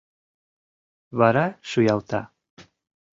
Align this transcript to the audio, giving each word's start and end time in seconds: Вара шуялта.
Вара 1.17 1.45
шуялта. 1.69 2.21